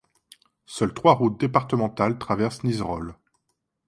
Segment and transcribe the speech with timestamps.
[0.65, 3.13] Seules trois routes départementales traversent Nizerolles.